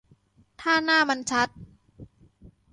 [0.61, 1.47] ถ้าหน้ามันชัด